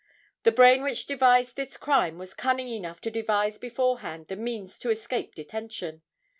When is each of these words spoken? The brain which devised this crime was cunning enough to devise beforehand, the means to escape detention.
The 0.41 0.51
brain 0.51 0.81
which 0.81 1.05
devised 1.05 1.57
this 1.57 1.77
crime 1.77 2.17
was 2.17 2.33
cunning 2.33 2.67
enough 2.67 2.99
to 3.01 3.11
devise 3.11 3.59
beforehand, 3.59 4.29
the 4.29 4.35
means 4.35 4.79
to 4.79 4.89
escape 4.89 5.35
detention. 5.35 6.01